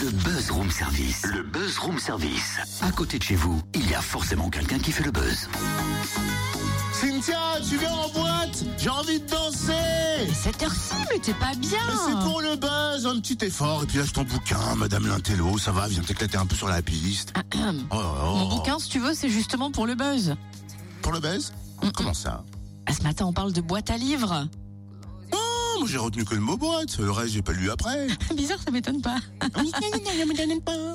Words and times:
Le 0.00 0.10
Buzz 0.10 0.50
Room 0.50 0.70
Service. 0.70 1.26
Le 1.26 1.42
Buzz 1.42 1.78
Room 1.78 1.98
Service. 1.98 2.58
À 2.80 2.90
côté 2.90 3.18
de 3.18 3.22
chez 3.22 3.34
vous, 3.34 3.60
il 3.74 3.90
y 3.90 3.94
a 3.94 4.00
forcément 4.00 4.48
quelqu'un 4.48 4.78
qui 4.78 4.92
fait 4.92 5.04
le 5.04 5.10
buzz. 5.10 5.48
Cynthia, 6.92 7.36
tu 7.68 7.76
viens 7.76 7.92
en 7.92 8.08
boîte 8.08 8.64
J'ai 8.78 8.88
envie 8.88 9.20
de 9.20 9.26
danser 9.26 10.32
Cette 10.32 10.62
heure-ci, 10.62 10.94
mais 11.12 11.18
t'es 11.18 11.34
pas 11.34 11.54
bien 11.56 11.78
Mais 11.86 11.94
c'est 12.06 12.24
pour 12.24 12.40
le 12.40 12.56
buzz, 12.56 13.06
un 13.06 13.20
petit 13.20 13.44
effort, 13.44 13.82
et 13.82 13.86
puis 13.86 13.98
lâche 13.98 14.12
ton 14.12 14.22
bouquin, 14.24 14.74
Madame 14.76 15.06
Lintello, 15.06 15.58
ça 15.58 15.72
va, 15.72 15.86
viens 15.86 16.02
t'éclater 16.02 16.38
un 16.38 16.46
peu 16.46 16.56
sur 16.56 16.68
la 16.68 16.80
piste. 16.80 17.34
Oh, 17.36 17.40
oh, 17.92 17.96
Mon 18.36 18.46
oh. 18.46 18.56
bouquin, 18.56 18.78
si 18.78 18.88
tu 18.88 19.00
veux, 19.00 19.14
c'est 19.14 19.30
justement 19.30 19.70
pour 19.70 19.86
le 19.86 19.94
buzz. 19.94 20.34
Pour 21.02 21.12
le 21.12 21.20
buzz? 21.20 21.52
Mm-mm. 21.82 21.92
Comment 21.92 22.14
ça? 22.14 22.42
Ah, 22.86 22.92
Ce 22.92 23.02
matin, 23.02 23.26
on 23.26 23.32
parle 23.32 23.52
de 23.52 23.60
boîte 23.60 23.90
à 23.90 23.98
livres. 23.98 24.48
Moi 25.80 25.88
j'ai 25.88 25.96
retenu 25.96 26.26
que 26.26 26.34
le 26.34 26.42
mot 26.42 26.58
boîte, 26.58 26.98
le 26.98 27.10
reste 27.10 27.32
j'ai 27.32 27.40
pas 27.40 27.52
lu 27.52 27.70
après. 27.70 28.06
Bizarre, 28.36 28.58
ça 28.62 28.70
m'étonne 28.70 29.00
pas. 29.00 29.16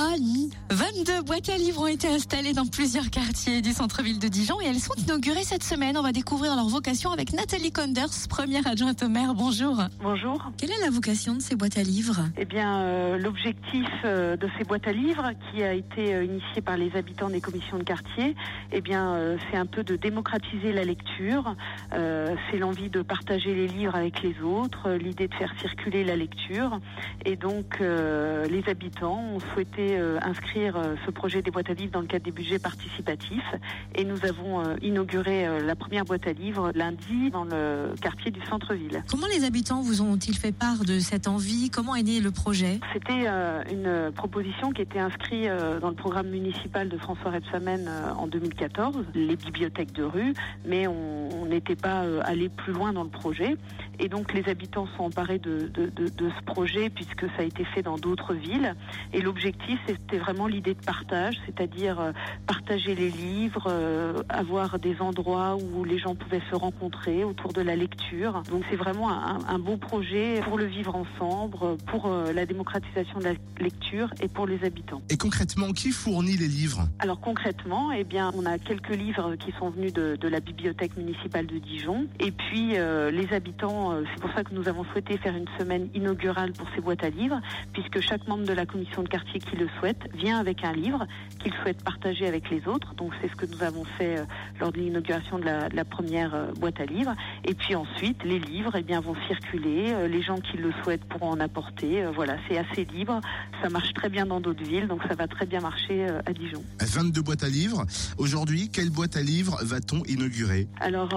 Ah, 0.00 0.14
oui. 0.20 0.48
22 0.70 1.22
boîtes 1.22 1.48
à 1.48 1.56
livres 1.56 1.82
ont 1.82 1.86
été 1.86 2.06
installées 2.06 2.52
dans 2.52 2.66
plusieurs 2.66 3.10
quartiers 3.10 3.62
du 3.62 3.72
centre-ville 3.72 4.20
de 4.20 4.28
Dijon 4.28 4.60
et 4.60 4.66
elles 4.66 4.78
sont 4.78 4.94
inaugurées 4.94 5.42
cette 5.42 5.64
semaine. 5.64 5.96
On 5.96 6.02
va 6.02 6.12
découvrir 6.12 6.54
leur 6.54 6.68
vocation 6.68 7.10
avec 7.10 7.32
Nathalie 7.32 7.72
Conders, 7.72 8.28
première 8.28 8.64
adjointe 8.66 9.02
au 9.02 9.08
maire. 9.08 9.34
Bonjour. 9.34 9.82
Bonjour. 10.00 10.52
Quelle 10.56 10.70
est 10.70 10.80
la 10.80 10.90
vocation 10.90 11.34
de 11.34 11.40
ces 11.40 11.56
boîtes 11.56 11.78
à 11.78 11.82
livres? 11.82 12.20
Eh 12.36 12.44
bien, 12.44 12.82
euh, 12.82 13.18
l'objectif 13.18 13.88
euh, 14.04 14.36
de 14.36 14.48
ces 14.56 14.64
boîtes 14.64 14.86
à 14.86 14.92
livres, 14.92 15.30
qui 15.50 15.62
a 15.62 15.72
été 15.72 16.14
euh, 16.14 16.24
initié 16.24 16.62
par 16.62 16.76
les 16.76 16.94
habitants 16.94 17.30
des 17.30 17.40
commissions 17.40 17.78
de 17.78 17.84
quartier, 17.84 18.36
eh 18.70 18.80
bien, 18.80 19.36
c'est 19.50 19.56
un 19.56 19.66
peu 19.66 19.82
de 19.82 19.96
démocratiser 19.96 20.72
la 20.72 20.84
lecture. 20.84 21.56
C'est 21.90 22.58
l'envie 22.58 22.90
de 22.90 23.02
partager 23.02 23.54
les 23.54 23.66
livres 23.66 23.96
avec 23.96 24.22
les 24.22 24.34
autres, 24.42 24.90
l'idée 24.90 25.28
de 25.28 25.34
faire 25.34 25.52
circuler 25.60 26.04
la 26.04 26.16
lecture. 26.16 26.78
Et 27.24 27.36
donc, 27.36 27.80
les 27.80 28.62
habitants 28.68 29.20
ont 29.34 29.40
souhaité 29.54 29.87
euh, 29.96 30.18
inscrire 30.22 30.76
euh, 30.76 30.94
ce 31.06 31.10
projet 31.10 31.42
des 31.42 31.50
boîtes 31.50 31.70
à 31.70 31.74
livres 31.74 31.92
dans 31.92 32.00
le 32.00 32.06
cadre 32.06 32.24
des 32.24 32.32
budgets 32.32 32.58
participatifs. 32.58 33.54
Et 33.94 34.04
nous 34.04 34.24
avons 34.24 34.60
euh, 34.60 34.74
inauguré 34.82 35.46
la 35.64 35.76
première 35.76 36.04
boîte 36.04 36.26
à 36.26 36.32
livres 36.32 36.72
lundi 36.74 37.30
dans 37.30 37.44
le 37.44 37.94
quartier 38.00 38.30
du 38.30 38.40
centre-ville. 38.46 39.02
Comment 39.08 39.26
les 39.28 39.44
habitants 39.44 39.82
vous 39.82 40.02
ont-ils 40.02 40.36
fait 40.36 40.52
part 40.52 40.84
de 40.84 40.98
cette 40.98 41.28
envie? 41.28 41.70
Comment 41.70 41.94
est 41.94 42.02
né 42.02 42.20
le 42.20 42.30
projet? 42.30 42.80
C'était 42.92 43.26
une 43.70 44.10
proposition 44.14 44.72
qui 44.72 44.82
était 44.82 44.98
inscrite 44.98 45.48
dans 45.80 45.88
le 45.88 45.94
programme 45.94 46.28
municipal 46.28 46.88
de 46.88 46.96
François 46.98 47.30
Rebsamen 47.30 47.86
euh, 47.88 48.12
en 48.14 48.26
2014, 48.26 48.96
les 49.14 49.36
bibliothèques 49.36 49.92
de 49.92 50.04
rue, 50.04 50.32
mais 50.66 50.86
on 50.86 51.46
n'était 51.46 51.76
pas 51.76 52.04
allé 52.24 52.48
plus 52.48 52.72
loin 52.72 52.92
dans 52.92 53.04
le 53.04 53.08
projet. 53.10 53.56
Et 54.00 54.08
donc 54.08 54.32
les 54.32 54.48
habitants 54.48 54.86
sont 54.96 55.04
emparés 55.04 55.38
de, 55.38 55.68
de, 55.74 55.86
de- 55.86 56.08
de 56.08 56.30
ce 56.38 56.44
projet 56.44 56.88
puisque 56.90 57.26
ça 57.36 57.40
a 57.40 57.42
été 57.42 57.64
fait 57.64 57.82
dans 57.82 57.96
d'autres 57.98 58.34
villes. 58.34 58.74
Et 59.12 59.20
l'objectif, 59.20 59.67
c'était 59.86 60.18
vraiment 60.18 60.46
l'idée 60.46 60.74
de 60.74 60.84
partage, 60.84 61.36
c'est-à-dire 61.46 62.00
euh, 62.00 62.12
partager 62.46 62.94
les 62.94 63.10
livres, 63.10 63.66
euh, 63.68 64.22
avoir 64.28 64.78
des 64.78 65.00
endroits 65.00 65.56
où 65.56 65.84
les 65.84 65.98
gens 65.98 66.14
pouvaient 66.14 66.42
se 66.50 66.56
rencontrer 66.56 67.24
autour 67.24 67.52
de 67.52 67.60
la 67.60 67.76
lecture. 67.76 68.42
Donc 68.50 68.64
c'est 68.70 68.76
vraiment 68.76 69.10
un, 69.10 69.38
un 69.46 69.58
beau 69.58 69.76
projet 69.76 70.40
pour 70.44 70.58
le 70.58 70.64
vivre 70.64 70.94
ensemble, 70.94 71.76
pour 71.86 72.06
euh, 72.06 72.32
la 72.32 72.46
démocratisation 72.46 73.18
de 73.18 73.24
la 73.24 73.34
lecture 73.60 74.10
et 74.20 74.28
pour 74.28 74.46
les 74.46 74.64
habitants. 74.64 75.02
Et 75.10 75.16
concrètement, 75.16 75.72
qui 75.72 75.90
fournit 75.90 76.36
les 76.36 76.48
livres? 76.48 76.88
Alors 77.00 77.20
concrètement, 77.20 77.92
eh 77.92 78.04
bien, 78.04 78.30
on 78.34 78.46
a 78.46 78.58
quelques 78.58 78.94
livres 78.94 79.36
qui 79.36 79.52
sont 79.58 79.70
venus 79.70 79.92
de, 79.92 80.16
de 80.16 80.28
la 80.28 80.40
bibliothèque 80.40 80.96
municipale 80.96 81.46
de 81.46 81.58
Dijon. 81.58 82.06
Et 82.20 82.30
puis 82.30 82.68
les 82.68 83.32
habitants, 83.32 83.94
c'est 84.12 84.20
pour 84.20 84.32
ça 84.32 84.44
que 84.44 84.54
nous 84.54 84.68
avons 84.68 84.84
souhaité 84.84 85.18
faire 85.18 85.36
une 85.36 85.48
semaine 85.58 85.88
inaugurale 85.94 86.52
pour 86.52 86.66
ces 86.74 86.80
boîtes 86.80 87.04
à 87.04 87.10
livres, 87.10 87.40
puisque 87.72 88.00
chaque 88.00 88.26
membre 88.28 88.44
de 88.44 88.52
la 88.52 88.66
commission 88.66 89.02
de 89.02 89.08
quartier 89.08 89.40
qui 89.40 89.56
le 89.58 89.68
souhaite 89.78 90.08
vient 90.14 90.38
avec 90.38 90.64
un 90.64 90.72
livre 90.72 91.06
qu'il 91.38 91.52
souhaite 91.62 91.82
partager 91.84 92.26
avec 92.26 92.48
les 92.50 92.66
autres. 92.66 92.94
Donc 92.94 93.12
c'est 93.20 93.28
ce 93.30 93.36
que 93.36 93.46
nous 93.46 93.62
avons 93.62 93.84
fait 93.84 94.18
euh, 94.18 94.24
lors 94.60 94.72
de 94.72 94.78
l'inauguration 94.78 95.38
de 95.38 95.44
la, 95.44 95.68
de 95.68 95.76
la 95.76 95.84
première 95.84 96.34
euh, 96.34 96.52
boîte 96.58 96.80
à 96.80 96.86
livres. 96.86 97.14
Et 97.44 97.54
puis 97.54 97.74
ensuite, 97.74 98.22
les 98.24 98.38
livres 98.38 98.72
eh 98.76 98.82
bien, 98.82 99.00
vont 99.00 99.14
circuler. 99.26 99.92
Euh, 99.92 100.08
les 100.08 100.22
gens 100.22 100.36
qui 100.38 100.56
le 100.56 100.72
souhaitent 100.82 101.04
pourront 101.04 101.30
en 101.32 101.40
apporter. 101.40 102.04
Voilà, 102.14 102.36
c'est 102.48 102.58
assez 102.58 102.84
libre. 102.84 103.20
Ça 103.62 103.68
marche 103.68 103.92
très 103.92 104.08
bien 104.08 104.24
dans 104.26 104.40
d'autres 104.40 104.62
villes, 104.64 104.86
donc 104.88 105.02
ça 105.08 105.14
va 105.14 105.26
très 105.26 105.46
bien 105.46 105.60
marcher 105.60 106.06
à 106.26 106.32
Dijon. 106.32 106.62
22 106.80 107.22
boîtes 107.22 107.42
à 107.42 107.48
livres. 107.48 107.84
Aujourd'hui, 108.18 108.68
quelle 108.70 108.90
boîte 108.90 109.16
à 109.16 109.22
livres 109.22 109.58
va-t-on 109.62 110.02
inaugurer? 110.04 110.66
Alors 110.80 111.10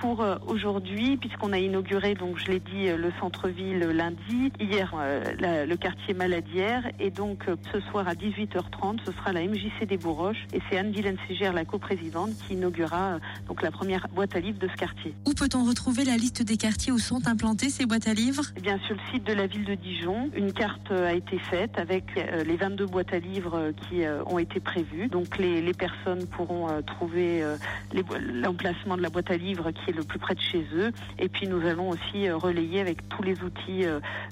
pour 0.00 0.24
aujourd'hui, 0.46 1.16
puisqu'on 1.16 1.52
a 1.52 1.58
inauguré, 1.58 2.14
donc 2.14 2.38
je 2.38 2.50
l'ai 2.50 2.60
dit, 2.60 2.86
le 2.96 3.10
centre-ville 3.20 3.78
lundi, 3.80 4.52
hier 4.60 4.94
la- 5.40 5.66
le 5.66 5.76
quartier 5.76 6.14
Maladière, 6.14 6.84
et 6.98 7.10
donc 7.10 7.44
ce 7.72 7.80
soir 7.80 8.08
à 8.08 8.14
18h30, 8.14 8.98
ce 9.04 9.12
sera 9.12 9.32
la 9.32 9.42
MJC 9.42 9.86
des 9.86 9.96
Bourroches, 9.96 10.46
et 10.52 10.60
c'est 10.68 10.78
Anne-Vilaine 10.78 11.16
Ségère, 11.28 11.52
la 11.52 11.64
coprésidente, 11.64 12.30
qui 12.46 12.54
inaugurera 12.54 13.14
euh, 13.14 13.18
donc 13.48 13.62
la 13.62 13.70
première 13.70 14.08
boîte 14.08 14.34
à 14.34 14.40
livres 14.40 14.58
de 14.58 14.68
ce 14.68 14.74
quartier. 14.74 15.14
Où 15.26 15.34
peut-on 15.34 15.64
retrouver 15.64 16.04
la 16.04 16.16
liste 16.16 16.42
des 16.42 16.56
quartiers 16.56 16.92
où 16.92 16.98
sont 16.98 17.26
implantées 17.26 17.70
ces 17.70 17.86
boîtes 17.86 18.08
à 18.08 18.14
livres? 18.14 18.44
Eh 18.56 18.60
bien, 18.60 18.78
sur 18.86 18.94
le 18.94 19.00
site 19.12 19.24
de 19.24 19.32
la 19.32 19.46
ville 19.46 19.64
de 19.64 19.74
Dijon, 19.74 20.30
une 20.34 20.52
carte 20.52 20.90
euh, 20.90 21.08
a 21.08 21.12
été 21.12 21.38
faite 21.38 21.78
avec 21.78 22.04
euh, 22.16 22.44
les 22.44 22.56
22 22.56 22.86
boîtes 22.86 23.12
à 23.12 23.18
livres 23.18 23.72
qui 23.88 24.02
ont 24.26 24.38
été 24.38 24.60
prévues. 24.60 25.08
Donc, 25.08 25.38
les, 25.38 25.60
les 25.60 25.74
personnes 25.74 26.26
pourront 26.26 26.68
trouver 26.82 27.44
l'emplacement 28.32 28.96
de 28.96 29.02
la 29.02 29.10
boîte 29.10 29.30
à 29.30 29.36
livres 29.36 29.70
qui 29.70 29.90
est 29.90 29.92
le 29.92 30.04
plus 30.04 30.18
près 30.18 30.34
de 30.34 30.40
chez 30.40 30.64
eux. 30.74 30.90
Et 31.18 31.28
puis, 31.28 31.46
nous 31.46 31.66
allons 31.66 31.90
aussi 31.90 32.30
relayer 32.30 32.80
avec 32.80 33.08
tous 33.08 33.22
les 33.22 33.42
outils 33.42 33.84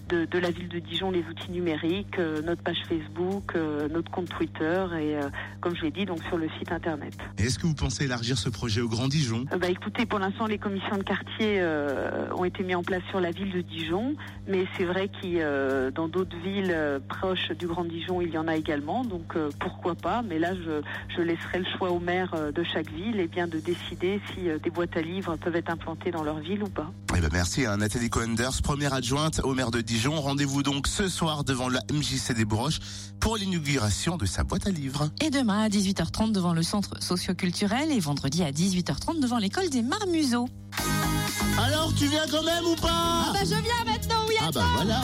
de, 0.08 0.24
de 0.24 0.38
la 0.38 0.50
ville 0.50 0.68
de 0.68 0.78
Dijon, 0.78 1.10
les 1.10 1.24
outils 1.24 1.50
numériques, 1.50 2.18
notre 2.18 2.62
page 2.62 2.82
Facebook, 2.88 3.27
euh, 3.54 3.88
notre 3.88 4.10
compte 4.10 4.28
Twitter 4.28 4.86
et, 5.00 5.16
euh, 5.16 5.28
comme 5.60 5.74
je 5.76 5.82
l'ai 5.82 5.90
dit, 5.90 6.04
donc 6.04 6.22
sur 6.24 6.36
le 6.36 6.48
site 6.58 6.72
internet. 6.72 7.14
Et 7.38 7.44
Est-ce 7.44 7.58
que 7.58 7.66
vous 7.66 7.74
pensez 7.74 8.04
élargir 8.04 8.38
ce 8.38 8.48
projet 8.48 8.80
au 8.80 8.88
Grand 8.88 9.08
Dijon? 9.08 9.44
Euh, 9.52 9.58
bah, 9.58 9.68
écoutez, 9.68 10.06
pour 10.06 10.18
l'instant, 10.18 10.46
les 10.46 10.58
commissions 10.58 10.96
de 10.96 11.02
quartier 11.02 11.62
ont 12.36 12.44
été 12.44 12.62
mises 12.62 12.76
en 12.76 12.82
place 12.82 13.02
sur 13.10 13.20
la 13.20 13.30
ville 13.30 13.52
de 13.52 13.60
Dijon, 13.60 14.14
mais 14.46 14.66
c'est 14.76 14.84
vrai 14.84 15.08
que 15.08 15.90
dans 15.90 16.08
d'autres 16.08 16.36
villes 16.44 16.74
proches 17.08 17.50
du 17.52 17.66
Grand 17.66 17.84
Dijon, 17.84 18.20
il 18.20 18.30
y 18.30 18.38
en 18.38 18.48
a 18.48 18.56
également, 18.56 19.04
donc 19.04 19.34
pourquoi 19.58 19.94
pas? 19.94 20.22
Mais 20.22 20.38
là, 20.38 20.54
je, 20.54 20.82
je 21.16 21.22
laisserai 21.22 21.60
le 21.60 21.66
choix 21.76 21.90
au 21.90 21.98
maire 21.98 22.34
de 22.52 22.62
chaque 22.62 22.90
ville 22.90 23.20
et 23.20 23.28
bien 23.28 23.46
de 23.46 23.58
décider 23.58 24.20
si 24.32 24.48
des 24.62 24.70
boîtes 24.70 24.96
à 24.96 25.02
livres 25.02 25.36
peuvent 25.36 25.56
être 25.56 25.70
implantées 25.70 26.10
dans 26.10 26.22
leur 26.22 26.38
ville 26.38 26.62
ou 26.62 26.68
pas. 26.68 26.90
Eh 27.16 27.20
ben 27.20 27.30
merci 27.32 27.66
à 27.66 27.76
Nathalie 27.76 28.10
Coenders, 28.10 28.62
première 28.62 28.94
adjointe 28.94 29.40
au 29.42 29.54
maire 29.54 29.70
de 29.70 29.80
Dijon. 29.80 30.20
Rendez-vous 30.20 30.62
donc 30.62 30.86
ce 30.86 31.08
soir 31.08 31.44
devant 31.44 31.68
la 31.68 31.80
MJC 31.92 32.32
des 32.34 32.44
Bourroches 32.44 32.78
pour 33.20 33.36
l'inauguration 33.36 34.16
de 34.16 34.26
sa 34.26 34.44
boîte 34.44 34.66
à 34.66 34.70
livres. 34.70 35.10
Et 35.20 35.30
demain 35.30 35.62
à 35.62 35.68
18h30 35.68 36.32
devant 36.32 36.52
le 36.52 36.62
centre 36.62 37.02
socioculturel 37.02 37.90
et 37.90 38.00
vendredi 38.00 38.42
à 38.42 38.50
18h30 38.52 39.20
devant 39.20 39.38
l'école 39.38 39.68
des 39.70 39.82
Marmuseaux. 39.82 40.48
Alors, 41.58 41.92
tu 41.94 42.06
viens 42.06 42.26
quand 42.30 42.42
même 42.44 42.64
ou 42.64 42.74
pas? 42.76 43.30
Bah 43.32 43.40
je 43.42 43.48
viens 43.48 43.84
maintenant, 43.84 44.24
oui 44.28 44.34
Ah 44.40 44.50
bah 44.52 44.64
voilà 44.76 45.02